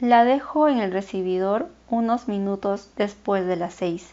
La 0.00 0.24
dejo 0.24 0.68
en 0.68 0.78
el 0.78 0.92
recibidor 0.92 1.70
unos 1.88 2.28
minutos 2.28 2.90
después 2.96 3.46
de 3.46 3.56
las 3.56 3.72
seis. 3.72 4.10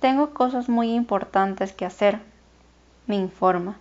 Tengo 0.00 0.34
cosas 0.34 0.68
muy 0.68 0.92
importantes 0.92 1.72
que 1.72 1.84
hacer, 1.84 2.18
me 3.06 3.14
informa. 3.14 3.76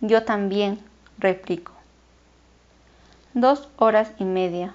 Yo 0.00 0.24
también, 0.24 0.80
replico. 1.18 1.72
Dos 3.34 3.68
horas 3.76 4.10
y 4.18 4.24
media. 4.24 4.72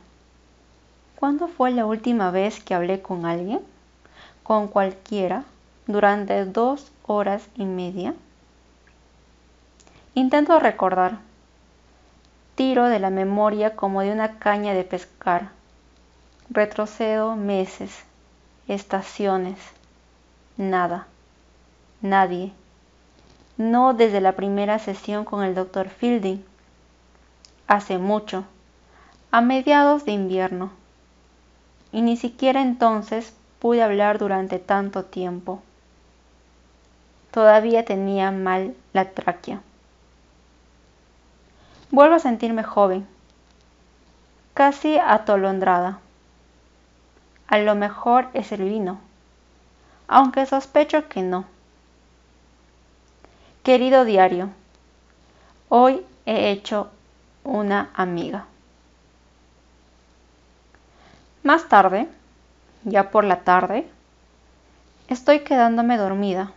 ¿Cuándo 1.16 1.48
fue 1.48 1.71
la 1.71 1.88
última 1.88 2.30
vez 2.30 2.64
que 2.64 2.75
hablé 2.75 3.02
con 3.02 3.25
alguien? 3.25 3.62
Con 4.43 4.68
cualquiera, 4.68 5.43
durante 5.88 6.46
dos 6.46 6.91
horas 7.07 7.48
y 7.55 7.66
media. 7.66 8.14
Intento 10.14 10.59
recordar 10.59 11.18
tiro 12.55 12.86
de 12.86 12.99
la 12.99 13.09
memoria 13.09 13.75
como 13.75 14.02
de 14.02 14.11
una 14.11 14.39
caña 14.39 14.73
de 14.73 14.83
pescar. 14.83 15.50
Retrocedo 16.50 17.36
meses, 17.36 18.04
estaciones, 18.68 19.57
nada, 20.57 21.07
nadie. 22.01 22.51
No 23.57 23.93
desde 23.93 24.21
la 24.21 24.33
primera 24.33 24.79
sesión 24.79 25.24
con 25.24 25.43
el 25.43 25.55
doctor 25.55 25.89
Fielding. 25.89 26.43
Hace 27.68 27.97
mucho, 27.97 28.46
a 29.32 29.41
mediados 29.41 30.04
de 30.05 30.11
invierno. 30.11 30.71
Y 31.93 32.02
ni 32.02 32.17
siquiera 32.17 32.61
entonces 32.61 33.33
pude 33.59 33.83
hablar 33.83 34.17
durante 34.17 34.59
tanto 34.59 35.05
tiempo. 35.05 35.61
Todavía 37.31 37.86
tenía 37.86 38.31
mal 38.31 38.75
la 38.91 39.11
tráquea. 39.11 39.61
Vuelvo 41.91 42.16
a 42.16 42.19
sentirme 42.19 42.63
joven, 42.63 43.05
casi 44.53 44.97
atolondrada. 44.97 45.99
A 47.47 47.57
lo 47.57 47.75
mejor 47.75 48.29
es 48.33 48.53
el 48.53 48.63
vino, 48.63 49.02
aunque 50.07 50.45
sospecho 50.45 51.09
que 51.09 51.21
no. 51.21 51.43
Querido 53.63 54.05
diario, 54.05 54.51
hoy 55.67 56.05
he 56.25 56.51
hecho 56.51 56.89
una 57.43 57.89
amiga. 57.94 58.45
Más 61.44 61.67
tarde, 61.67 62.07
ya 62.85 63.11
por 63.11 63.25
la 63.25 63.41
tarde, 63.41 63.85
estoy 65.09 65.41
quedándome 65.41 65.97
dormida 65.97 66.53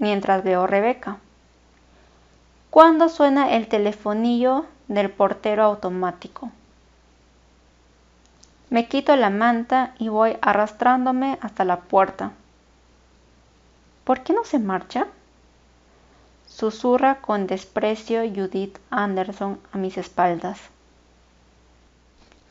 mientras 0.00 0.42
veo 0.42 0.64
a 0.64 0.66
Rebeca 0.66 1.18
cuando 2.70 3.08
suena 3.08 3.50
el 3.56 3.66
telefonillo 3.66 4.64
del 4.86 5.10
portero 5.10 5.64
automático. 5.64 6.50
Me 8.70 8.86
quito 8.86 9.16
la 9.16 9.30
manta 9.30 9.94
y 9.98 10.08
voy 10.08 10.36
arrastrándome 10.40 11.36
hasta 11.40 11.64
la 11.64 11.80
puerta. 11.80 12.30
¿Por 14.04 14.22
qué 14.22 14.32
no 14.32 14.44
se 14.44 14.60
marcha? 14.60 15.08
Susurra 16.46 17.20
con 17.20 17.48
desprecio 17.48 18.22
Judith 18.22 18.78
Anderson 18.90 19.58
a 19.72 19.78
mis 19.78 19.98
espaldas. 19.98 20.60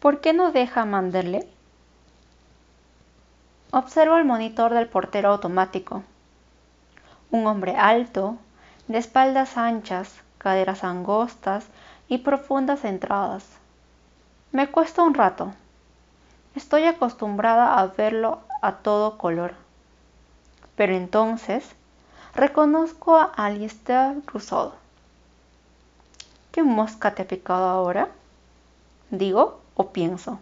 ¿Por 0.01 0.19
qué 0.19 0.33
no 0.33 0.51
deja 0.51 0.83
Manderley? 0.83 1.47
Observo 3.71 4.17
el 4.17 4.25
monitor 4.25 4.73
del 4.73 4.87
portero 4.87 5.29
automático. 5.29 6.03
Un 7.31 7.47
hombre 7.47 7.75
alto, 7.77 8.37
de 8.89 8.97
espaldas 8.97 9.55
anchas, 9.55 10.13
caderas 10.39 10.83
angostas 10.83 11.65
y 12.09 12.17
profundas 12.17 12.83
entradas. 12.83 13.45
Me 14.51 14.69
cuesta 14.69 15.03
un 15.03 15.13
rato. 15.13 15.53
Estoy 16.55 16.83
acostumbrada 16.83 17.79
a 17.79 17.85
verlo 17.85 18.39
a 18.61 18.73
todo 18.77 19.17
color. 19.17 19.53
Pero 20.75 20.95
entonces 20.95 21.69
reconozco 22.33 23.15
a 23.15 23.31
Alistair 23.35 24.17
Rousseau. 24.25 24.73
¿Qué 26.51 26.63
mosca 26.63 27.13
te 27.13 27.21
ha 27.21 27.27
picado 27.27 27.69
ahora? 27.69 28.09
¿Digo 29.11 29.61
o 29.75 29.91
pienso? 29.91 30.39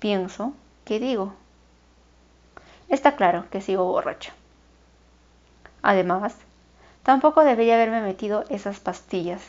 Pienso 0.00 0.52
¿qué 0.84 0.98
digo. 0.98 1.32
Está 2.88 3.14
claro 3.14 3.44
que 3.50 3.60
sigo 3.60 3.84
borracha. 3.84 4.32
Además, 5.82 6.34
Tampoco 7.06 7.44
debería 7.44 7.76
haberme 7.76 8.00
metido 8.00 8.44
esas 8.48 8.80
pastillas. 8.80 9.40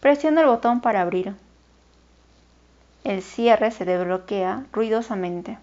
Presiono 0.00 0.40
el 0.40 0.48
botón 0.48 0.80
para 0.80 1.02
abrir. 1.02 1.36
El 3.04 3.22
cierre 3.22 3.70
se 3.70 3.84
desbloquea 3.84 4.64
ruidosamente. 4.72 5.56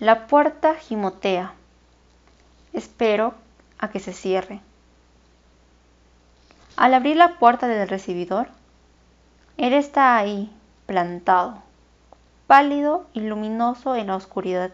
La 0.00 0.26
puerta 0.26 0.74
gimotea. 0.74 1.52
Espero 2.72 3.34
a 3.78 3.88
que 3.88 4.00
se 4.00 4.12
cierre. 4.12 4.58
Al 6.74 6.92
abrir 6.92 7.16
la 7.16 7.38
puerta 7.38 7.68
del 7.68 7.88
recibidor, 7.88 8.48
él 9.58 9.74
está 9.74 10.16
ahí, 10.16 10.52
plantado, 10.86 11.62
pálido 12.48 13.06
y 13.12 13.20
luminoso 13.20 13.94
en 13.94 14.08
la 14.08 14.16
oscuridad, 14.16 14.72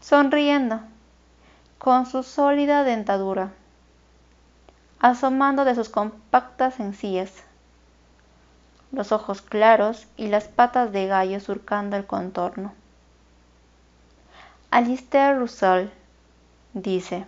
sonriendo 0.00 0.82
con 1.78 2.06
su 2.06 2.22
sólida 2.22 2.84
dentadura, 2.84 3.52
asomando 5.00 5.64
de 5.64 5.74
sus 5.74 5.88
compactas 5.88 6.80
encías, 6.80 7.32
los 8.92 9.12
ojos 9.12 9.42
claros 9.42 10.06
y 10.16 10.28
las 10.28 10.48
patas 10.48 10.92
de 10.92 11.06
gallo 11.06 11.40
surcando 11.40 11.96
el 11.96 12.06
contorno. 12.06 12.72
Alistair 14.70 15.38
Russell 15.38 15.88
dice, 16.72 17.26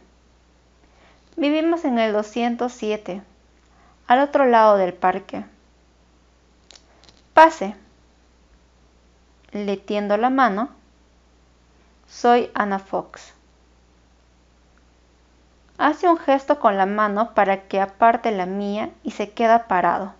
vivimos 1.37 1.85
en 1.85 1.99
el 1.99 2.13
207, 2.13 3.23
al 4.07 4.21
otro 4.21 4.47
lado 4.47 4.77
del 4.77 4.95
parque. 4.95 5.45
Pase. 7.35 7.77
Le 9.53 9.77
tiendo 9.77 10.17
la 10.17 10.29
mano. 10.29 10.71
Soy 12.09 12.51
Anna 12.55 12.81
Fox. 12.81 13.38
Hace 15.79 16.09
un 16.09 16.19
gesto 16.19 16.59
con 16.59 16.77
la 16.77 16.87
mano 16.87 17.35
para 17.35 17.69
que 17.69 17.81
aparte 17.81 18.33
la 18.33 18.47
mía 18.47 18.91
y 19.05 19.13
se 19.13 19.31
queda 19.31 19.69
parado. 19.69 20.13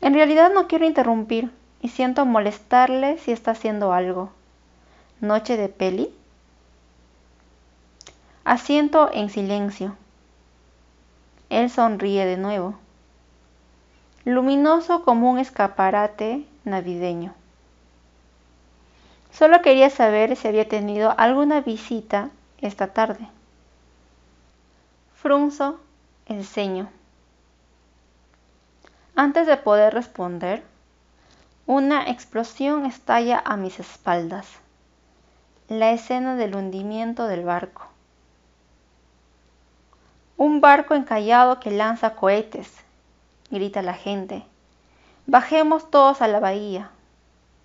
En 0.00 0.14
realidad 0.14 0.50
no 0.52 0.66
quiero 0.66 0.84
interrumpir 0.84 1.52
y 1.80 1.88
siento 1.88 2.26
molestarle 2.26 3.18
si 3.18 3.30
está 3.30 3.52
haciendo 3.52 3.92
algo. 3.92 4.30
¿Noche 5.20 5.56
de 5.56 5.68
peli? 5.68 6.12
Asiento 8.44 9.10
en 9.12 9.30
silencio. 9.30 9.96
Él 11.48 11.70
sonríe 11.70 12.26
de 12.26 12.36
nuevo, 12.36 12.74
luminoso 14.24 15.04
como 15.04 15.30
un 15.30 15.38
escaparate 15.38 16.44
navideño. 16.64 17.32
Solo 19.30 19.62
quería 19.62 19.88
saber 19.88 20.34
si 20.34 20.48
había 20.48 20.68
tenido 20.68 21.14
alguna 21.16 21.60
visita 21.60 22.30
esta 22.60 22.88
tarde. 22.88 23.28
Frunzo 25.16 25.80
el 26.26 26.44
ceño. 26.44 26.90
Antes 29.14 29.46
de 29.46 29.56
poder 29.56 29.94
responder, 29.94 30.62
una 31.66 32.10
explosión 32.10 32.84
estalla 32.84 33.42
a 33.42 33.56
mis 33.56 33.80
espaldas. 33.80 34.46
La 35.68 35.90
escena 35.92 36.36
del 36.36 36.54
hundimiento 36.54 37.28
del 37.28 37.44
barco. 37.46 37.86
Un 40.36 40.60
barco 40.60 40.94
encallado 40.94 41.60
que 41.60 41.70
lanza 41.70 42.14
cohetes, 42.14 42.70
grita 43.50 43.80
la 43.80 43.94
gente. 43.94 44.44
Bajemos 45.26 45.90
todos 45.90 46.20
a 46.20 46.28
la 46.28 46.40
bahía. 46.40 46.90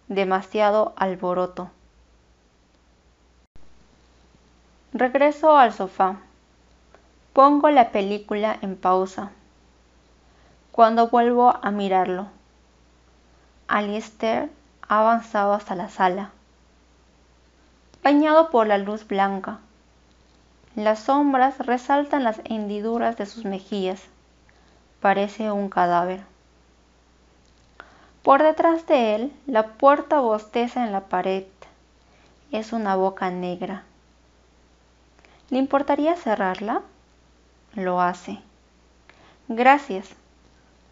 Demasiado 0.08 0.94
alboroto. 0.96 1.70
Regreso 4.94 5.58
al 5.58 5.74
sofá. 5.74 6.22
Pongo 7.34 7.70
la 7.70 7.92
película 7.92 8.58
en 8.62 8.76
pausa. 8.76 9.32
Cuando 10.74 11.08
vuelvo 11.08 11.56
a 11.62 11.72
mirarlo, 11.72 12.28
Alistair 13.70 14.52
ha 14.90 15.00
avanzado 15.00 15.54
hasta 15.54 15.74
la 15.76 15.88
sala, 15.88 16.32
bañado 18.04 18.50
por 18.50 18.68
la 18.68 18.78
luz 18.78 19.08
blanca. 19.08 19.60
Las 20.76 21.00
sombras 21.00 21.58
resaltan 21.60 22.26
las 22.26 22.42
hendiduras 22.44 23.16
de 23.16 23.26
sus 23.26 23.46
mejillas. 23.46 24.02
Parece 25.00 25.52
un 25.52 25.70
cadáver. 25.70 26.26
Por 28.24 28.44
detrás 28.44 28.88
de 28.88 29.16
él, 29.16 29.34
la 29.48 29.68
puerta 29.68 30.20
bosteza 30.20 30.84
en 30.84 30.92
la 30.92 31.06
pared. 31.06 31.46
Es 32.52 32.74
una 32.74 32.98
boca 32.98 33.30
negra. 33.32 33.84
¿Le 35.50 35.60
importaría 35.60 36.18
cerrarla? 36.18 36.82
Lo 37.76 38.02
hace. 38.02 38.40
Gracias. 39.48 40.10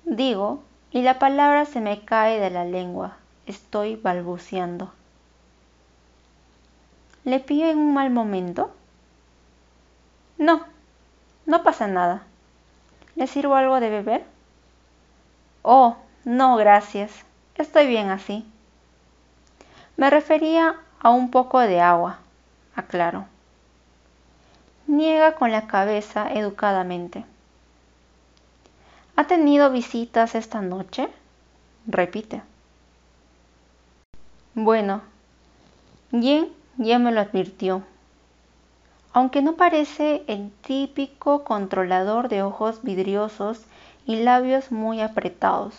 Digo, 0.05 0.63
y 0.91 1.01
la 1.01 1.19
palabra 1.19 1.65
se 1.65 1.81
me 1.81 2.03
cae 2.05 2.39
de 2.39 2.49
la 2.49 2.65
lengua. 2.65 3.17
Estoy 3.45 3.95
balbuceando. 3.95 4.91
¿Le 7.25 7.39
pillo 7.39 7.67
en 7.67 7.77
un 7.77 7.93
mal 7.93 8.09
momento? 8.09 8.71
No, 10.37 10.65
no 11.45 11.63
pasa 11.63 11.87
nada. 11.87 12.23
¿Le 13.15 13.27
sirvo 13.27 13.55
algo 13.55 13.79
de 13.79 13.89
beber? 13.89 14.23
Oh, 15.61 15.97
no, 16.23 16.55
gracias. 16.55 17.11
Estoy 17.55 17.87
bien 17.87 18.09
así. 18.09 18.45
Me 19.97 20.09
refería 20.09 20.77
a 21.01 21.09
un 21.09 21.29
poco 21.29 21.59
de 21.59 21.81
agua, 21.81 22.19
aclaro. 22.73 23.25
Niega 24.89 25.36
con 25.36 25.51
la 25.51 25.68
cabeza 25.68 26.33
educadamente. 26.33 27.24
¿Ha 29.15 29.27
tenido 29.27 29.69
visitas 29.69 30.33
esta 30.33 30.62
noche? 30.62 31.09
Repite. 31.86 32.41
Bueno, 34.56 35.03
Jen 36.09 36.50
ya 36.77 36.97
me 36.97 37.12
lo 37.12 37.21
advirtió. 37.21 37.83
Aunque 39.13 39.44
no 39.44 39.53
parece 39.57 40.24
el 40.25 40.50
típico 40.63 41.44
controlador 41.44 42.27
de 42.27 42.41
ojos 42.41 42.81
vidriosos 42.81 43.62
y 44.07 44.15
labios 44.15 44.71
muy 44.71 45.01
apretados. 45.01 45.75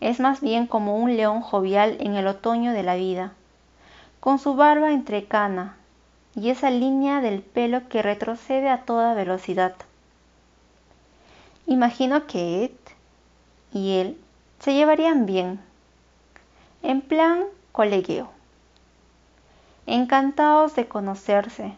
Es 0.00 0.20
más 0.20 0.42
bien 0.42 0.66
como 0.66 0.98
un 0.98 1.16
león 1.16 1.40
jovial 1.40 1.96
en 2.00 2.16
el 2.16 2.26
otoño 2.26 2.74
de 2.74 2.82
la 2.82 2.96
vida, 2.96 3.32
con 4.20 4.38
su 4.38 4.56
barba 4.56 4.92
entrecana 4.92 5.79
y 6.34 6.50
esa 6.50 6.70
línea 6.70 7.20
del 7.20 7.42
pelo 7.42 7.88
que 7.88 8.02
retrocede 8.02 8.68
a 8.68 8.84
toda 8.84 9.14
velocidad. 9.14 9.74
Imagino 11.66 12.26
que 12.26 12.64
Ed 12.64 12.70
y 13.72 13.98
él 13.98 14.18
se 14.58 14.74
llevarían 14.74 15.26
bien, 15.26 15.60
en 16.82 17.00
plan 17.00 17.44
colegueo, 17.72 18.30
encantados 19.86 20.74
de 20.74 20.88
conocerse, 20.88 21.74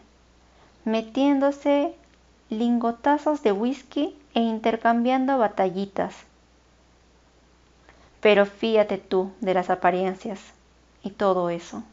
metiéndose 0.85 1.95
lingotazos 2.49 3.41
de 3.43 3.51
whisky 3.51 4.15
e 4.33 4.41
intercambiando 4.41 5.37
batallitas. 5.37 6.15
Pero 8.21 8.45
fíjate 8.45 8.97
tú 8.97 9.31
de 9.41 9.53
las 9.53 9.69
apariencias 9.69 10.39
y 11.03 11.11
todo 11.11 11.49
eso. 11.49 11.83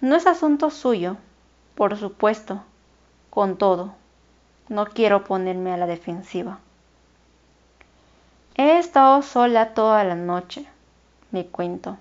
No 0.00 0.14
es 0.14 0.26
asunto 0.28 0.70
suyo, 0.70 1.16
por 1.74 1.96
supuesto, 1.96 2.62
con 3.30 3.56
todo. 3.56 3.94
No 4.68 4.86
quiero 4.86 5.24
ponerme 5.24 5.72
a 5.72 5.76
la 5.76 5.86
defensiva. 5.86 6.60
He 8.54 8.78
estado 8.78 9.22
sola 9.22 9.74
toda 9.74 10.04
la 10.04 10.14
noche, 10.14 10.66
me 11.32 11.46
cuento. 11.46 11.96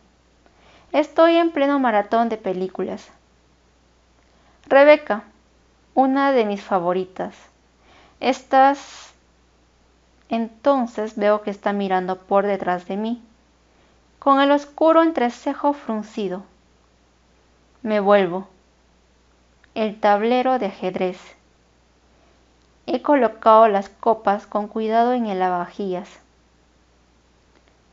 Estoy 0.92 1.38
en 1.38 1.52
pleno 1.52 1.80
maratón 1.80 2.30
de 2.30 2.38
películas. 2.38 3.10
Rebeca, 4.68 5.24
una 5.96 6.32
de 6.32 6.46
mis 6.46 6.62
favoritas. 6.62 7.36
Estás... 8.20 9.14
Entonces 10.30 11.16
veo 11.16 11.42
que 11.42 11.52
está 11.52 11.74
mirando 11.74 12.18
por 12.18 12.46
detrás 12.46 12.88
de 12.88 12.98
mí, 12.98 13.24
con 14.20 14.42
el 14.42 14.52
oscuro 14.52 15.02
entrecejo 15.02 15.74
fruncido. 15.74 16.44
Me 17.88 18.02
vuelvo. 18.02 18.50
El 19.74 19.98
tablero 19.98 20.60
de 20.60 20.66
ajedrez. 20.66 21.18
He 22.86 23.02
colocado 23.02 23.70
las 23.70 23.88
copas 23.88 24.46
con 24.46 24.68
cuidado 24.68 25.14
en 25.14 25.26
el 25.26 25.40
lavavajillas. 25.40 26.10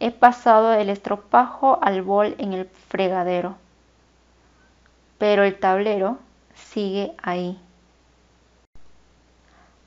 He 0.00 0.10
pasado 0.10 0.72
el 0.72 0.90
estropajo 0.90 1.78
al 1.80 2.02
bol 2.02 2.34
en 2.38 2.54
el 2.54 2.66
fregadero. 2.66 3.54
Pero 5.18 5.44
el 5.44 5.60
tablero 5.60 6.18
sigue 6.56 7.14
ahí. 7.22 7.56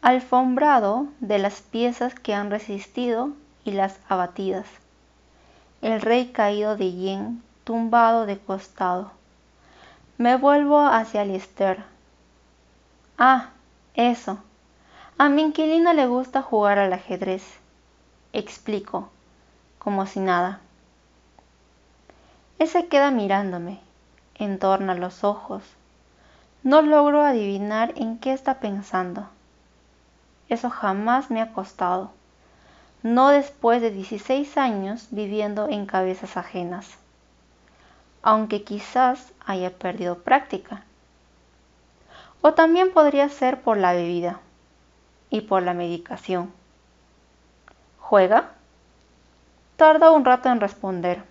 Alfombrado 0.02 1.08
de 1.20 1.38
las 1.38 1.60
piezas 1.60 2.16
que 2.16 2.34
han 2.34 2.50
resistido 2.50 3.32
y 3.66 3.72
las 3.72 4.00
abatidas. 4.08 4.68
El 5.82 6.00
rey 6.00 6.28
caído 6.28 6.78
de 6.78 6.94
yen, 6.94 7.44
tumbado 7.66 8.26
de 8.26 8.40
costado. 8.40 9.17
Me 10.18 10.36
vuelvo 10.36 10.80
hacia 10.80 11.26
Lister. 11.26 11.84
Ah, 13.18 13.50
eso 13.94 14.40
a 15.20 15.30
mi 15.30 15.42
inquilino 15.42 15.94
le 15.94 16.06
gusta 16.06 16.44
jugar 16.44 16.78
al 16.78 16.94
ajedrez. 16.94 17.44
Explico, 18.34 19.10
como 19.80 20.06
si 20.06 20.20
nada. 20.20 20.60
Él 22.60 22.68
se 22.68 22.86
queda 22.86 23.10
mirándome, 23.10 23.80
entorna 24.36 24.94
los 24.94 25.24
ojos. 25.24 25.64
No 26.62 26.84
logro 26.84 27.24
adivinar 27.24 27.94
en 27.96 28.20
qué 28.20 28.32
está 28.32 28.60
pensando. 28.60 29.28
Eso 30.50 30.70
jamás 30.70 31.32
me 31.32 31.42
ha 31.42 31.52
costado, 31.52 32.12
no 33.02 33.30
después 33.30 33.82
de 33.82 33.90
16 33.90 34.56
años 34.60 35.08
viviendo 35.10 35.68
en 35.68 35.88
cabezas 35.88 36.38
ajenas, 36.38 37.00
aunque 38.28 38.64
quizás 38.64 39.32
haya 39.46 39.70
perdido 39.70 40.18
práctica. 40.18 40.84
O 42.42 42.54
también 42.56 42.92
podría 42.92 43.30
ser 43.30 43.62
por 43.62 43.78
la 43.78 43.94
bebida 43.94 44.42
y 45.30 45.40
por 45.40 45.64
la 45.64 45.74
medicación. 45.74 46.52
¿Juega? 48.02 48.52
Tarda 49.78 50.12
un 50.12 50.26
rato 50.26 50.50
en 50.50 50.60
responder. 50.60 51.24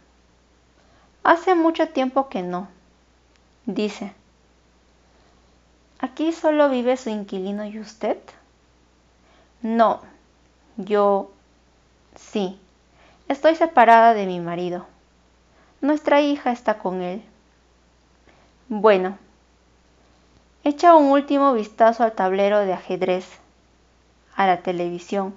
Hace 1.22 1.54
mucho 1.54 1.86
tiempo 1.90 2.30
que 2.30 2.40
no. 2.40 2.66
Dice. 3.66 4.14
¿Aquí 5.98 6.32
solo 6.32 6.70
vive 6.70 6.96
su 6.96 7.10
inquilino 7.10 7.66
y 7.66 7.78
usted? 7.78 8.16
No, 9.60 10.00
yo... 10.78 11.30
Sí, 12.14 12.58
estoy 13.28 13.54
separada 13.54 14.14
de 14.14 14.24
mi 14.24 14.40
marido. 14.40 14.86
Nuestra 15.86 16.20
hija 16.20 16.50
está 16.50 16.78
con 16.78 17.00
él. 17.00 17.22
Bueno, 18.68 19.18
echa 20.64 20.96
un 20.96 21.12
último 21.12 21.52
vistazo 21.52 22.02
al 22.02 22.10
tablero 22.10 22.58
de 22.58 22.72
ajedrez 22.72 23.38
a 24.34 24.48
la 24.48 24.62
televisión. 24.62 25.36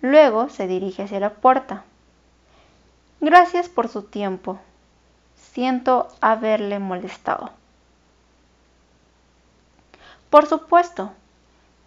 Luego 0.00 0.50
se 0.50 0.68
dirige 0.68 1.02
hacia 1.02 1.18
la 1.18 1.30
puerta. 1.30 1.82
Gracias 3.18 3.68
por 3.68 3.88
su 3.88 4.04
tiempo. 4.04 4.60
Siento 5.34 6.06
haberle 6.20 6.78
molestado. 6.78 7.50
Por 10.30 10.46
supuesto, 10.46 11.10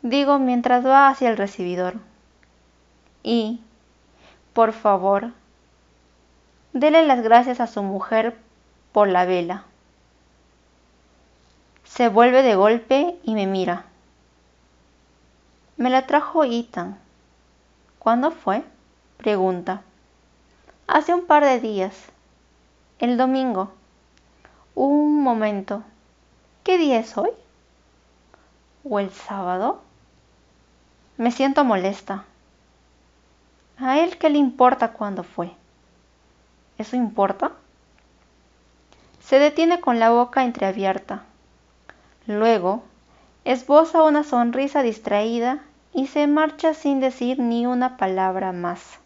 digo 0.02 0.38
mientras 0.38 0.86
va 0.86 1.08
hacia 1.08 1.30
el 1.30 1.38
recibidor. 1.38 1.94
Y, 3.24 3.62
por 4.52 4.74
favor, 4.74 5.32
dele 6.80 7.06
las 7.06 7.22
gracias 7.22 7.60
a 7.60 7.68
su 7.68 7.84
mujer 7.84 8.38
por 8.92 9.08
la 9.08 9.26
vela. 9.26 9.66
Se 11.84 12.10
vuelve 12.10 12.44
de 12.44 12.56
golpe 12.56 13.18
y 13.24 13.34
me 13.34 13.48
mira. 13.48 13.86
Me 15.78 15.90
la 15.90 16.06
trajo 16.06 16.44
Ethan. 16.44 16.98
¿Cuándo 18.00 18.32
fue? 18.32 18.64
Pregunta. 19.18 19.82
Hace 20.88 21.14
un 21.14 21.26
par 21.26 21.44
de 21.44 21.60
días. 21.60 21.96
El 23.00 23.18
domingo. 23.18 23.72
Un 24.76 25.22
momento. 25.24 25.84
¿Qué 26.64 26.78
día 26.78 27.00
es 27.00 27.18
hoy? 27.18 27.30
¿O 28.84 29.00
el 29.00 29.12
sábado? 29.12 29.82
Me 31.18 31.32
siento 31.32 31.64
molesta. 31.64 32.26
¿A 33.78 34.00
él 34.00 34.18
qué 34.18 34.30
le 34.30 34.38
importa 34.38 34.94
cuándo 34.94 35.24
fue? 35.24 35.52
¿Eso 36.78 36.96
importa? 36.96 37.52
Se 39.20 39.40
detiene 39.40 39.82
con 39.82 40.00
la 40.00 40.10
boca 40.10 40.44
entreabierta. 40.44 41.24
Luego 42.28 42.84
esboza 43.46 44.04
una 44.04 44.24
sonrisa 44.24 44.84
distraída 44.84 45.64
y 45.94 46.08
se 46.08 46.28
marcha 46.28 46.74
sin 46.74 47.00
decir 47.00 47.40
ni 47.40 47.66
una 47.66 47.98
palabra 47.98 48.52
más. 48.52 49.00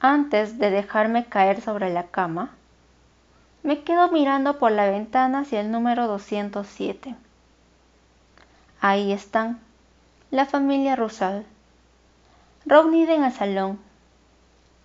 Antes 0.00 0.58
de 0.58 0.70
dejarme 0.70 1.26
caer 1.26 1.60
sobre 1.60 1.90
la 1.90 2.04
cama, 2.04 2.50
me 3.62 3.82
quedo 3.82 4.10
mirando 4.10 4.58
por 4.58 4.72
la 4.72 4.88
ventana 4.90 5.40
hacia 5.40 5.60
el 5.60 5.70
número 5.70 6.06
207. 6.06 7.14
Ahí 8.80 9.12
están, 9.12 9.58
la 10.30 10.46
familia 10.46 10.96
Russell. 10.96 11.42
Rodney 12.64 13.04
en 13.04 13.24
el 13.24 13.32
salón, 13.32 13.78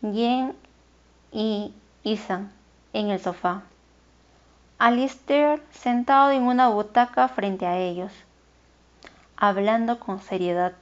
Jen 0.02 0.56
y 1.32 1.74
Ethan 2.04 2.52
en 2.94 3.10
el 3.10 3.20
sofá. 3.20 3.64
Alistair 4.80 5.62
sentado 5.72 6.32
en 6.32 6.44
una 6.44 6.70
butaca 6.70 7.28
frente 7.28 7.66
a 7.66 7.78
ellos. 7.78 8.12
hablando 9.38 10.00
con 10.00 10.20
seriedad, 10.22 10.74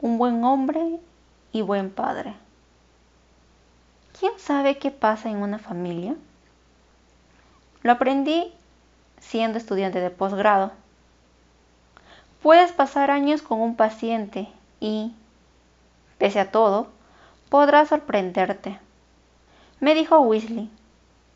un 0.00 0.18
buen 0.18 0.44
hombre 0.44 1.00
y 1.52 1.62
buen 1.62 1.90
padre. 1.90 2.34
¿Quién 4.18 4.32
sabe 4.38 4.78
qué 4.78 4.90
pasa 4.90 5.30
en 5.30 5.38
una 5.38 5.58
familia? 5.58 6.14
Lo 7.82 7.92
aprendí 7.92 8.52
siendo 9.20 9.56
estudiante 9.58 10.00
de 10.00 10.10
posgrado. 10.10 10.72
Puedes 12.42 12.72
pasar 12.72 13.10
años 13.10 13.40
con 13.40 13.60
un 13.60 13.74
paciente 13.74 14.48
y, 14.80 15.14
pese 16.18 16.40
a 16.40 16.50
todo, 16.50 16.88
podrás 17.48 17.88
sorprenderte, 17.88 18.78
me 19.82 19.96
dijo 19.96 20.20
Weasley, 20.20 20.70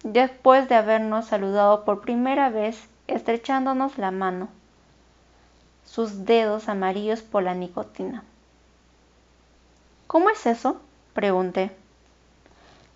después 0.04 0.68
de 0.68 0.76
habernos 0.76 1.26
saludado 1.26 1.84
por 1.84 2.00
primera 2.00 2.48
vez 2.48 2.88
estrechándonos 3.08 3.98
la 3.98 4.12
mano, 4.12 4.48
sus 5.84 6.24
dedos 6.26 6.68
amarillos 6.68 7.22
por 7.22 7.42
la 7.42 7.54
nicotina. 7.54 8.22
¿Cómo 10.06 10.30
es 10.30 10.46
eso? 10.46 10.80
pregunté. 11.12 11.72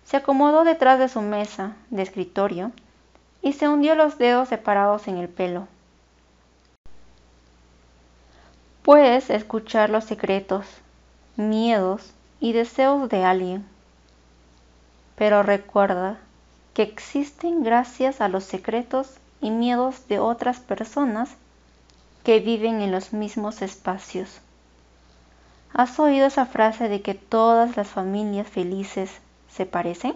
Se 0.05 0.15
acomodó 0.15 0.63
detrás 0.63 0.99
de 0.99 1.09
su 1.09 1.19
mesa 1.19 1.75
de 1.89 2.03
escritorio 2.03 2.71
y 3.41 3.51
se 3.51 3.67
hundió 3.67 3.95
los 3.95 4.17
dedos 4.17 4.47
separados 4.47 5.09
en 5.09 5.17
el 5.17 5.27
pelo. 5.27 5.67
Puedes 8.83 9.29
escuchar 9.29 9.89
los 9.89 10.05
secretos, 10.05 10.65
miedos 11.35 12.13
y 12.39 12.53
deseos 12.53 13.09
de 13.09 13.25
alguien, 13.25 13.65
pero 15.21 15.43
recuerda 15.43 16.17
que 16.73 16.81
existen 16.81 17.61
gracias 17.61 18.21
a 18.21 18.27
los 18.27 18.43
secretos 18.43 19.07
y 19.39 19.51
miedos 19.51 20.07
de 20.07 20.17
otras 20.17 20.59
personas 20.59 21.29
que 22.23 22.39
viven 22.39 22.81
en 22.81 22.91
los 22.91 23.13
mismos 23.13 23.61
espacios. 23.61 24.39
¿Has 25.75 25.99
oído 25.99 26.25
esa 26.25 26.47
frase 26.47 26.89
de 26.89 27.03
que 27.03 27.13
todas 27.13 27.77
las 27.77 27.87
familias 27.87 28.47
felices 28.47 29.11
se 29.47 29.67
parecen? 29.67 30.15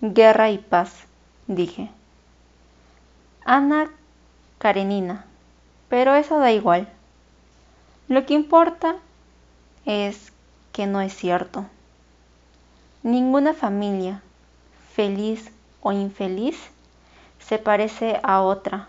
Guerra 0.00 0.50
y 0.50 0.58
paz, 0.58 0.92
dije. 1.48 1.90
Ana 3.44 3.90
Karenina 4.58 5.26
pero 5.88 6.14
eso 6.14 6.38
da 6.38 6.52
igual. 6.52 6.88
Lo 8.06 8.24
que 8.24 8.34
importa 8.34 8.94
es 9.84 10.32
que 10.70 10.86
no 10.86 11.00
es 11.00 11.12
cierto. 11.12 11.66
Ninguna 13.02 13.54
familia, 13.54 14.22
feliz 14.92 15.50
o 15.80 15.90
infeliz, 15.90 16.70
se 17.38 17.58
parece 17.58 18.20
a 18.22 18.42
otra. 18.42 18.88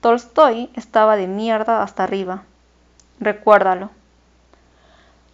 Tolstoy 0.00 0.68
estaba 0.74 1.14
de 1.14 1.28
mierda 1.28 1.82
hasta 1.82 2.02
arriba. 2.02 2.42
Recuérdalo. 3.20 3.90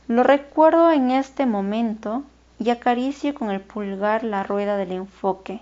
Lo 0.08 0.24
recuerdo 0.24 0.90
en 0.90 1.10
este 1.10 1.46
momento 1.46 2.22
y 2.58 2.68
acaricio 2.68 3.34
con 3.34 3.50
el 3.50 3.62
pulgar 3.62 4.22
la 4.22 4.42
rueda 4.42 4.76
del 4.76 4.92
enfoque, 4.92 5.60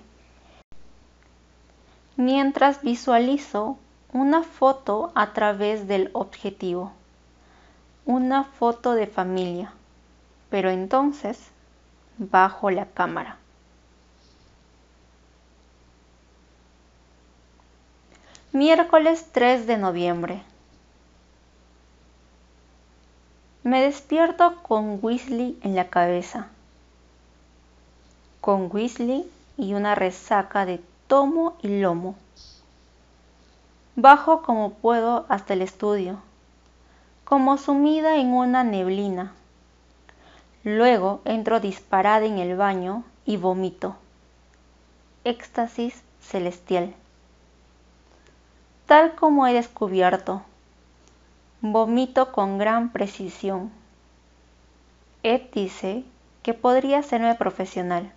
mientras 2.17 2.83
visualizo 2.83 3.79
una 4.13 4.43
foto 4.43 5.13
a 5.15 5.33
través 5.33 5.87
del 5.87 6.11
objetivo, 6.15 6.93
una 8.07 8.43
foto 8.43 8.95
de 8.95 9.07
familia, 9.07 9.73
pero 10.51 10.71
entonces 10.71 11.39
bajo 12.19 12.71
la 12.71 12.87
cámara. 12.87 13.39
Miércoles 18.53 19.27
3 19.33 19.67
de 19.67 19.79
noviembre. 19.79 20.43
Me 23.65 23.83
despierto 23.83 24.63
con 24.63 25.01
Weasley 25.03 25.59
en 25.63 25.75
la 25.75 25.89
cabeza. 25.89 26.47
Con 28.41 28.69
Weasley 28.71 29.29
y 29.57 29.75
una 29.75 29.95
resaca 29.95 30.67
de 30.67 30.81
tomo 31.09 31.57
y 31.63 31.81
lomo. 31.81 32.15
Bajo 33.97 34.43
como 34.43 34.75
puedo 34.75 35.27
hasta 35.29 35.55
el 35.55 35.63
estudio, 35.63 36.19
como 37.25 37.57
sumida 37.59 38.17
en 38.19 38.35
una 38.35 38.65
neblina. 38.65 39.33
Luego 40.65 41.21
entro 41.27 41.61
disparada 41.61 42.25
en 42.25 42.39
el 42.39 42.57
baño 42.57 43.05
y 43.27 43.37
vomito. 43.37 43.97
Éxtasis 45.23 46.03
celestial. 46.23 46.95
Tal 48.87 49.15
como 49.15 49.47
he 49.47 49.53
descubierto, 49.53 50.41
vomito 51.61 52.33
con 52.33 52.57
gran 52.57 52.93
precisión. 52.93 53.71
Ed 55.23 55.43
dice 55.53 56.03
que 56.43 56.55
podría 56.55 57.03
serme 57.03 57.35
profesional. 57.35 58.11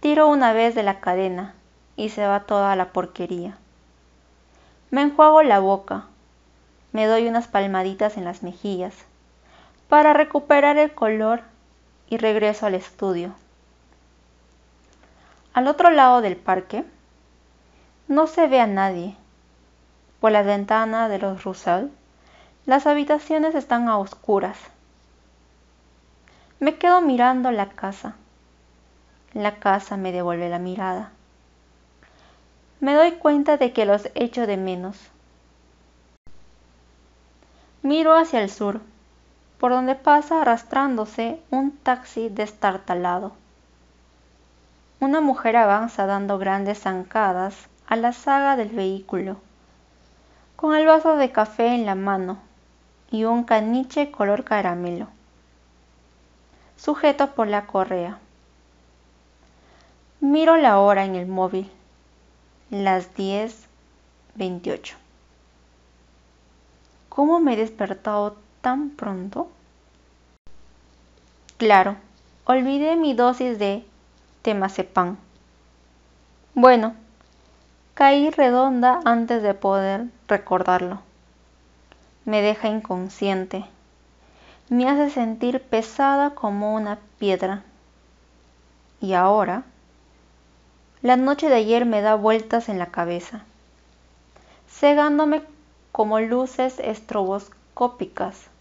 Tiro 0.00 0.28
una 0.28 0.52
vez 0.52 0.74
de 0.74 0.82
la 0.82 1.00
cadena 1.00 1.54
y 1.96 2.10
se 2.10 2.26
va 2.26 2.40
toda 2.40 2.76
la 2.76 2.92
porquería. 2.92 3.56
Me 4.90 5.00
enjuago 5.00 5.42
la 5.42 5.58
boca, 5.58 6.04
me 6.92 7.06
doy 7.06 7.28
unas 7.28 7.48
palmaditas 7.48 8.18
en 8.18 8.24
las 8.24 8.42
mejillas 8.42 9.06
para 9.92 10.14
recuperar 10.14 10.78
el 10.78 10.94
color 10.94 11.42
y 12.08 12.16
regreso 12.16 12.64
al 12.64 12.74
estudio. 12.74 13.34
Al 15.52 15.68
otro 15.68 15.90
lado 15.90 16.22
del 16.22 16.38
parque 16.38 16.82
no 18.08 18.26
se 18.26 18.48
ve 18.48 18.58
a 18.58 18.66
nadie. 18.66 19.18
Por 20.18 20.32
las 20.32 20.46
ventanas 20.46 21.10
de 21.10 21.18
los 21.18 21.44
Russell, 21.44 21.88
las 22.64 22.86
habitaciones 22.86 23.54
están 23.54 23.86
a 23.90 23.98
oscuras. 23.98 24.56
Me 26.58 26.76
quedo 26.76 27.02
mirando 27.02 27.50
la 27.50 27.68
casa. 27.68 28.14
La 29.34 29.56
casa 29.56 29.98
me 29.98 30.10
devuelve 30.10 30.48
la 30.48 30.58
mirada 30.58 31.12
me 32.82 32.94
doy 32.94 33.12
cuenta 33.12 33.58
de 33.58 33.72
que 33.72 33.84
los 33.84 34.08
echo 34.16 34.44
de 34.48 34.56
menos. 34.56 34.96
Miro 37.82 38.16
hacia 38.16 38.42
el 38.42 38.50
sur, 38.50 38.80
por 39.62 39.70
donde 39.70 39.94
pasa 39.94 40.42
arrastrándose 40.42 41.40
un 41.52 41.70
taxi 41.70 42.28
destartalado. 42.28 43.30
Una 44.98 45.20
mujer 45.20 45.54
avanza 45.56 46.04
dando 46.04 46.36
grandes 46.36 46.80
zancadas 46.80 47.68
a 47.86 47.94
la 47.94 48.12
saga 48.12 48.56
del 48.56 48.70
vehículo, 48.70 49.36
con 50.56 50.74
el 50.74 50.84
vaso 50.84 51.14
de 51.14 51.30
café 51.30 51.76
en 51.76 51.86
la 51.86 51.94
mano 51.94 52.38
y 53.12 53.22
un 53.22 53.44
caniche 53.44 54.10
color 54.10 54.42
caramelo, 54.42 55.06
sujeto 56.76 57.28
por 57.36 57.46
la 57.46 57.66
correa. 57.66 58.18
Miro 60.18 60.56
la 60.56 60.80
hora 60.80 61.04
en 61.04 61.14
el 61.14 61.28
móvil 61.28 61.70
las 62.68 63.14
10.28. 63.14 64.94
¿Cómo 67.08 67.38
me 67.38 67.52
he 67.52 67.56
despertado 67.56 68.41
tan 68.62 68.90
pronto? 68.90 69.48
Claro, 71.58 71.96
olvidé 72.46 72.96
mi 72.96 73.12
dosis 73.12 73.58
de 73.58 73.84
temazepam. 74.40 75.18
Bueno, 76.54 76.94
caí 77.94 78.30
redonda 78.30 79.00
antes 79.04 79.42
de 79.42 79.54
poder 79.54 80.06
recordarlo. 80.28 81.00
Me 82.24 82.40
deja 82.40 82.68
inconsciente. 82.68 83.64
Me 84.70 84.88
hace 84.88 85.10
sentir 85.10 85.60
pesada 85.60 86.30
como 86.30 86.74
una 86.74 86.98
piedra. 87.18 87.62
Y 89.00 89.12
ahora 89.12 89.64
la 91.02 91.16
noche 91.16 91.48
de 91.48 91.56
ayer 91.56 91.84
me 91.84 92.00
da 92.00 92.14
vueltas 92.14 92.68
en 92.68 92.78
la 92.78 92.86
cabeza, 92.86 93.44
cegándome 94.68 95.42
como 95.90 96.20
luces 96.20 96.78
estroboscópicas, 96.78 98.51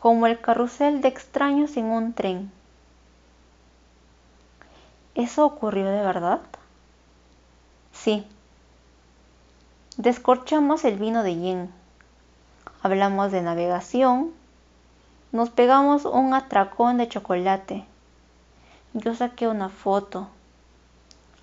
como 0.00 0.28
el 0.28 0.40
carrusel 0.40 1.00
de 1.00 1.08
extraños 1.08 1.76
en 1.76 1.86
un 1.86 2.12
tren. 2.12 2.52
¿Eso 5.16 5.44
ocurrió 5.44 5.86
de 5.86 6.02
verdad? 6.02 6.40
Sí. 7.92 8.24
Descorchamos 9.96 10.84
el 10.84 10.98
vino 10.98 11.24
de 11.24 11.34
yen. 11.34 11.72
Hablamos 12.80 13.32
de 13.32 13.42
navegación. 13.42 14.32
Nos 15.32 15.50
pegamos 15.50 16.04
un 16.04 16.32
atracón 16.32 16.98
de 16.98 17.08
chocolate. 17.08 17.84
Yo 18.92 19.16
saqué 19.16 19.48
una 19.48 19.68
foto 19.68 20.28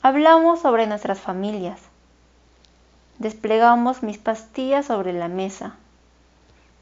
Hablamos 0.01 0.61
sobre 0.61 0.87
nuestras 0.87 1.19
familias. 1.19 1.81
Desplegamos 3.17 4.01
mis 4.01 4.17
pastillas 4.17 4.85
sobre 4.85 5.11
la 5.11 5.27
mesa. 5.27 5.75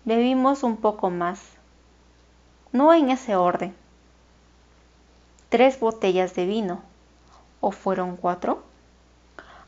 Bebimos 0.06 0.62
un 0.62 0.78
poco 0.78 1.10
más. 1.10 1.40
No 2.74 2.92
en 2.92 3.12
ese 3.12 3.36
orden. 3.36 3.76
Tres 5.50 5.80
botellas 5.80 6.34
de 6.34 6.48
vino. 6.48 6.82
¿O 7.62 7.70
fueron 7.70 8.18
cuatro? 8.18 8.64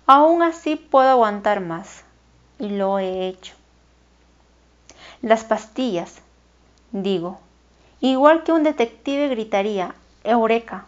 Aún 0.07 0.41
así 0.41 0.75
puedo 0.75 1.09
aguantar 1.09 1.61
más. 1.61 2.03
y 2.57 2.69
lo 2.69 2.97
he 2.97 3.27
hecho. 3.27 3.53
Las 5.21 5.43
pastillas, 5.43 6.15
digo, 6.91 7.39
igual 7.99 8.43
que 8.43 8.53
un 8.53 8.63
detective 8.63 9.27
gritaría, 9.27 9.93
Eureka. 10.23 10.85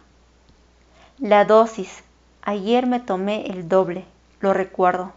La 1.20 1.46
dosis, 1.46 2.04
ayer 2.42 2.88
me 2.88 3.00
tomé 3.00 3.46
el 3.46 3.70
doble, 3.70 4.06
lo 4.40 4.54
recuerdo. 4.54 5.14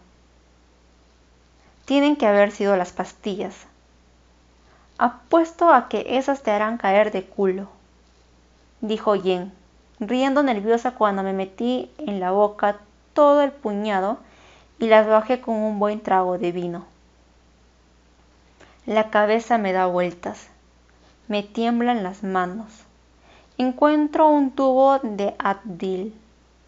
Tienen 1.85 2.15
que 2.15 2.27
haber 2.27 2.51
sido 2.51 2.75
las 2.77 2.91
pastillas. 2.91 3.55
Apuesto 5.03 5.73
a 5.73 5.89
que 5.89 6.05
esas 6.19 6.43
te 6.43 6.51
harán 6.51 6.77
caer 6.77 7.11
de 7.11 7.23
culo, 7.25 7.69
dijo 8.81 9.15
Jen, 9.15 9.51
riendo 9.99 10.43
nerviosa 10.43 10.91
cuando 10.91 11.23
me 11.23 11.33
metí 11.33 11.89
en 11.97 12.19
la 12.19 12.29
boca 12.29 12.77
todo 13.13 13.41
el 13.41 13.51
puñado 13.51 14.19
y 14.77 14.85
las 14.85 15.07
bajé 15.07 15.41
con 15.41 15.55
un 15.55 15.79
buen 15.79 16.01
trago 16.01 16.37
de 16.37 16.51
vino. 16.51 16.85
La 18.85 19.09
cabeza 19.09 19.57
me 19.57 19.73
da 19.73 19.87
vueltas, 19.87 20.49
me 21.27 21.41
tiemblan 21.41 22.03
las 22.03 22.21
manos. 22.21 22.67
Encuentro 23.57 24.29
un 24.29 24.51
tubo 24.51 24.99
de 24.99 25.33
Advil, 25.39 26.13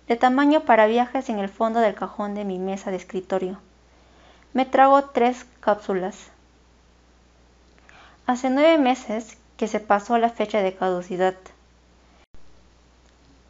de 0.07 0.15
tamaño 0.15 0.61
para 0.61 0.87
viajes 0.87 1.29
en 1.29 1.37
el 1.37 1.49
fondo 1.49 1.81
del 1.81 1.93
cajón 1.93 2.33
de 2.33 2.45
mi 2.45 2.57
mesa 2.57 2.89
de 2.89 2.97
escritorio. 2.97 3.59
Me 4.53 4.65
trago 4.65 5.03
tres 5.03 5.45
cápsulas. 5.59 6.32
Hace 8.25 8.49
nueve 8.49 8.77
meses 8.77 9.37
que 9.57 9.67
se 9.67 9.81
pasó 9.81 10.17
la 10.17 10.29
fecha 10.29 10.61
de 10.61 10.73
caducidad. 10.73 11.35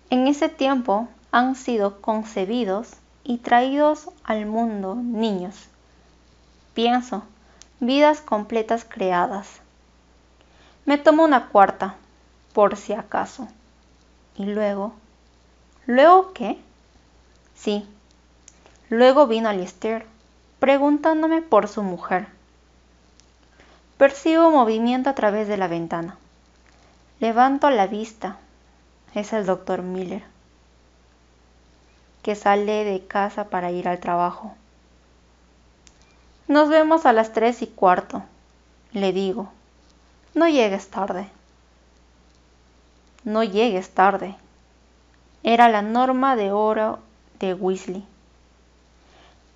En 0.10 0.26
ese 0.26 0.50
tiempo 0.50 1.08
han 1.32 1.56
sido 1.56 2.02
concebidos 2.02 2.94
y 3.24 3.38
traídos 3.38 4.10
al 4.24 4.48
mundo 4.48 4.96
niños. 4.96 5.68
Pienso, 6.74 7.22
vidas 7.82 8.22
completas 8.22 8.84
creadas. 8.84 9.62
Me 10.86 10.98
tomo 10.98 11.24
una 11.24 11.50
cuarta, 11.50 11.96
por 12.54 12.76
si 12.76 12.94
acaso. 12.94 13.48
Y 14.36 14.46
luego, 14.46 14.94
¿luego 15.86 16.34
qué? 16.34 16.58
Sí, 17.54 17.88
luego 18.90 19.28
vino 19.28 19.50
Alistair, 19.50 20.08
preguntándome 20.58 21.44
por 21.44 21.68
su 21.68 21.84
mujer. 21.84 22.33
Percibo 23.98 24.50
movimiento 24.50 25.10
a 25.10 25.16
través 25.16 25.48
de 25.48 25.58
la 25.58 25.68
ventana. 25.68 26.18
Levanto 27.20 27.70
la 27.70 27.88
vista. 27.88 28.38
Es 29.14 29.32
el 29.34 29.46
doctor 29.46 29.84
Miller, 29.84 30.24
que 32.24 32.34
sale 32.34 32.84
de 32.84 33.06
casa 33.06 33.46
para 33.46 33.70
ir 33.70 33.88
al 33.88 34.00
trabajo. 34.00 34.56
Nos 36.48 36.70
vemos 36.70 37.06
a 37.06 37.14
las 37.14 37.32
tres 37.32 37.62
y 37.62 37.68
cuarto, 37.68 38.24
le 38.92 39.14
digo. 39.14 39.52
No 40.34 40.48
llegues 40.48 40.90
tarde. 40.90 41.28
No 43.24 43.44
llegues 43.44 43.92
tarde. 43.92 44.36
Era 45.44 45.70
la 45.70 45.84
norma 45.84 46.36
de 46.36 46.52
oro 46.52 47.00
de 47.40 47.54
Weasley. 47.54 48.04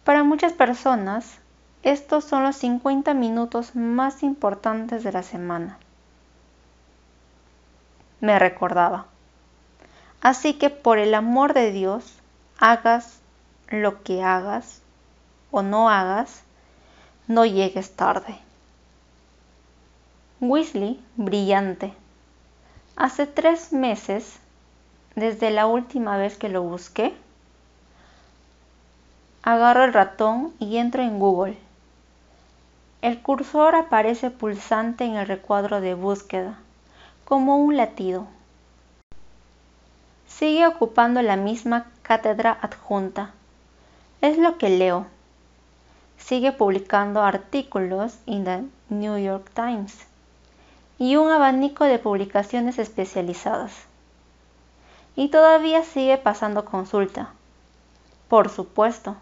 Para 0.04 0.24
muchas 0.24 0.54
personas, 0.54 1.40
estos 1.84 2.26
son 2.26 2.44
los 2.44 2.56
50 2.58 3.14
minutos 3.14 3.76
más 3.76 4.24
importantes 4.24 5.04
de 5.04 5.12
la 5.12 5.24
semana. 5.24 5.78
Me 8.20 8.40
recordaba. 8.40 9.06
Así 10.22 10.56
que 10.56 10.70
por 10.70 10.98
el 10.98 11.14
amor 11.14 11.54
de 11.54 11.72
Dios, 11.72 12.14
hagas 12.60 13.20
lo 13.70 14.04
que 14.04 14.24
hagas 14.24 14.82
o 15.52 15.62
no 15.62 15.90
hagas, 15.90 16.42
no 17.28 17.46
llegues 17.46 17.96
tarde. 17.96 18.38
Weasley, 20.40 21.00
brillante. 21.16 21.94
Hace 22.96 23.28
tres 23.28 23.74
meses, 23.74 24.40
desde 25.16 25.52
la 25.52 25.68
última 25.68 26.18
vez 26.18 26.38
que 26.38 26.50
lo 26.50 26.64
busqué, 26.64 27.16
agarro 29.44 29.86
el 29.86 29.94
ratón 29.94 30.54
y 30.60 30.78
entro 30.78 31.04
en 31.04 31.20
Google. 31.20 31.67
El 33.02 33.22
cursor 33.22 33.76
aparece 33.76 34.32
pulsante 34.32 35.06
en 35.06 35.16
el 35.16 35.28
recuadro 35.28 35.82
de 35.82 35.94
búsqueda, 35.94 36.58
como 37.26 37.58
un 37.58 37.78
latido. 37.78 38.28
Sigue 40.28 40.66
ocupando 40.68 41.22
la 41.22 41.36
misma 41.36 41.88
cátedra 42.02 42.58
adjunta. 42.62 43.32
Es 44.22 44.38
lo 44.38 44.58
que 44.58 44.70
leo 44.70 45.08
sigue 46.18 46.52
publicando 46.52 47.22
artículos 47.22 48.18
en 48.26 48.44
The 48.44 48.64
New 48.90 49.18
York 49.18 49.50
Times 49.54 49.96
y 50.98 51.16
un 51.16 51.30
abanico 51.30 51.86
de 51.86 52.00
publicaciones 52.00 52.80
especializadas. 52.80 53.72
Y 55.16 55.30
todavía 55.30 55.84
sigue 55.84 56.18
pasando 56.18 56.66
consulta. 56.66 57.30
Por 58.28 58.50
supuesto, 58.50 59.16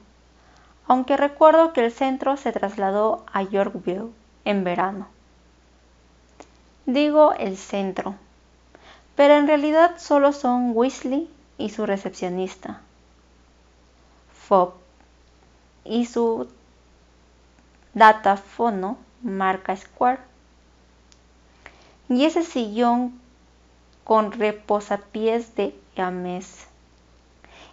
aunque 0.87 1.17
recuerdo 1.17 1.73
que 1.73 1.85
el 1.85 1.91
centro 1.91 2.37
se 2.37 2.51
trasladó 2.51 3.25
a 3.31 3.41
Yorkville 3.41 4.11
en 4.45 4.63
verano. 4.63 5.07
Digo 6.85 7.33
el 7.33 7.57
centro, 7.57 8.15
pero 9.15 9.35
en 9.35 9.47
realidad 9.47 9.95
solo 9.97 10.33
son 10.33 10.71
Weasley 10.75 11.29
y 11.57 11.69
su 11.69 11.85
recepcionista, 11.85 12.81
Fob, 14.47 14.73
y 15.83 16.05
su 16.05 16.47
Datafono 17.93 18.97
marca 19.23 19.75
Square. 19.75 20.19
Y 22.09 22.25
ese 22.25 22.43
sillón 22.43 23.19
con 24.03 24.31
reposapiés 24.31 25.55
de 25.55 25.75
Eames. 25.95 26.67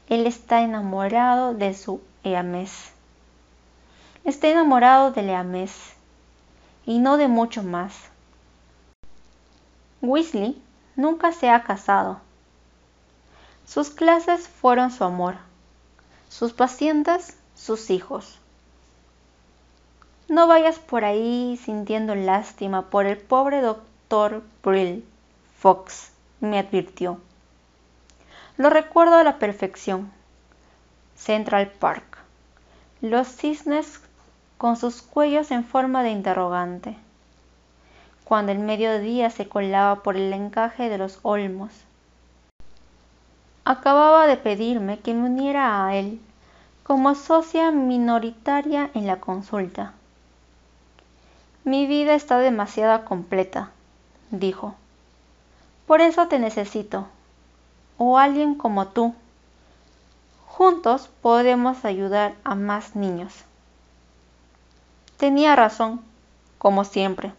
Él 0.09 0.27
está 0.27 0.63
enamorado 0.63 1.55
de 1.55 1.75
su 1.75 2.01
Eames. 2.25 2.93
Está 4.25 4.49
enamorado 4.49 5.11
de 5.11 5.23
Eames 5.23 5.95
y 6.87 7.01
no 7.01 7.17
de 7.17 7.27
mucho 7.27 7.65
más. 7.65 7.93
Weasley 10.01 10.63
nunca 10.95 11.33
se 11.33 11.51
ha 11.51 11.65
casado. 11.65 12.21
Sus 13.67 13.91
clases 13.91 14.47
fueron 14.47 14.93
su 14.93 15.03
amor, 15.03 15.37
sus 16.29 16.53
pacientes 16.53 17.37
sus 17.57 17.91
hijos. 17.91 18.39
No 20.29 20.47
vayas 20.47 20.79
por 20.79 21.05
ahí 21.05 21.59
sintiendo 21.63 22.15
lástima 22.15 22.91
por 22.91 23.07
el 23.07 23.19
pobre 23.19 23.61
doctor 23.61 24.43
Brill, 24.63 25.05
Fox 25.59 26.13
me 26.41 26.59
advirtió. 26.59 27.19
Lo 28.57 28.71
recuerdo 28.71 29.17
a 29.17 29.25
la 29.25 29.39
perfección. 29.39 30.13
Central 31.17 31.73
Park. 31.79 32.19
Los 33.01 33.29
cisnes 33.29 34.01
con 34.63 34.77
sus 34.77 35.03
cuellos 35.03 35.51
en 35.51 35.65
forma 35.65 36.05
de 36.05 36.11
interrogante. 36.11 36.97
Cuando 38.23 38.53
el 38.53 38.61
mediodía 38.61 39.29
se 39.29 39.49
colaba 39.49 40.05
por 40.05 40.17
el 40.17 40.33
encaje 40.33 40.89
de 40.89 40.99
los 40.99 41.19
olmos. 41.23 41.73
Acababa 43.65 44.29
de 44.29 44.37
pedirme 44.37 45.01
que 45.01 45.15
me 45.15 45.29
uniera 45.29 45.85
a 45.85 45.97
él 45.97 46.21
como 46.85 47.17
socia 47.17 47.73
minoritaria 47.73 48.89
en 48.95 49.09
la 49.09 49.19
consulta. 49.19 49.95
Mi 51.65 51.89
vida 51.89 52.15
está 52.15 52.39
demasiado 52.39 53.05
completa, 53.05 53.71
dijo. 54.31 54.77
Por 55.89 56.01
eso 56.01 56.29
te 56.29 56.39
necesito, 56.39 57.09
o 57.99 58.17
alguien 58.17 58.55
como 58.55 58.87
tú. 58.87 59.13
Juntos 60.47 61.11
podemos 61.21 61.85
ayudar 61.85 62.37
a 62.45 62.55
más 62.55 62.95
niños. 62.95 63.45
Tenía 65.23 65.55
razón, 65.55 66.01
como 66.59 66.83
siempre. 66.83 67.33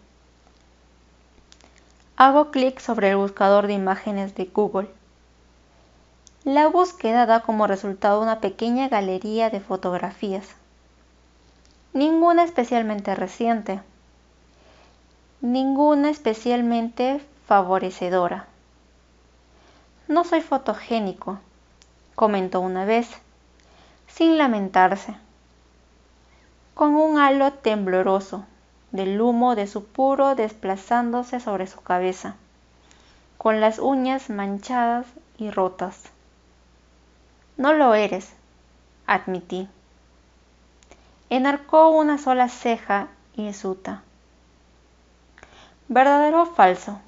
Hago 2.16 2.50
clic 2.50 2.80
sobre 2.80 3.10
el 3.10 3.18
buscador 3.18 3.68
de 3.68 3.74
imágenes 3.74 4.36
de 4.36 4.46
Google. 4.46 4.90
La 6.46 6.68
búsqueda 6.68 7.26
da 7.26 7.42
como 7.42 7.68
resultado 7.68 8.22
una 8.22 8.40
pequeña 8.40 8.88
galería 8.88 9.50
de 9.50 9.60
fotografías. 9.60 10.48
Ninguna 11.92 12.46
especialmente 12.46 13.16
reciente 13.16 13.82
ninguna 15.42 16.10
especialmente 16.10 17.20
favorecedora. 17.48 18.48
No 20.08 20.24
soy 20.24 20.40
fotogénico, 20.40 21.38
comentó 22.16 22.62
una 22.62 22.86
vez, 22.86 23.10
sin 24.08 24.38
lamentarse, 24.38 25.18
con 26.74 26.96
un 26.96 27.20
halo 27.20 27.54
tembloroso 27.54 28.46
del 28.92 29.20
humo 29.22 29.56
de 29.56 29.68
su 29.68 29.86
puro 29.86 30.36
desplazándose 30.36 31.40
sobre 31.40 31.68
su 31.68 31.82
cabeza, 31.82 32.36
con 33.38 33.60
las 33.60 33.80
uñas 33.80 34.30
manchadas 34.30 35.06
y 35.38 35.52
rotas. 35.52 36.04
No 37.58 37.74
lo 37.74 37.94
eres, 37.94 38.34
admití. 39.06 39.68
enarcó 41.30 41.90
una 41.90 42.18
sola 42.18 42.50
ceja 42.50 43.08
insuta. 43.36 44.02
¿Verdadero 45.88 46.44
o 46.44 46.46
falso? 46.46 47.00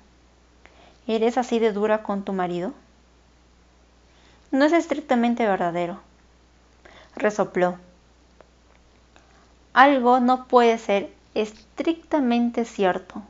¿Eres 1.08 1.38
así 1.38 1.60
de 1.60 1.71
dura 1.71 2.04
con 2.04 2.23
tu 2.23 2.34
marido? 2.34 2.73
No 4.51 4.65
es 4.65 4.73
estrictamente 4.73 5.45
verdadero. 5.45 5.99
Resopló. 7.15 7.78
Algo 9.75 10.21
no 10.21 10.45
puede 10.45 10.77
ser 10.77 11.13
estrictamente 11.33 12.63
cierto, 12.63 13.21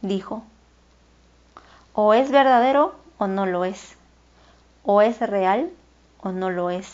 dijo. 0.00 0.44
O 1.92 2.14
es 2.14 2.30
verdadero 2.30 2.94
o 3.18 3.26
no 3.26 3.46
lo 3.46 3.64
es. 3.64 3.96
O 4.84 5.02
es 5.02 5.18
real 5.18 5.72
o 6.20 6.30
no 6.30 6.50
lo 6.50 6.70
es. 6.70 6.88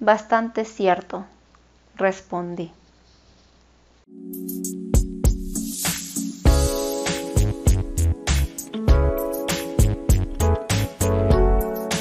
Bastante 0.00 0.64
cierto, 0.64 1.26
respondí. 1.96 2.72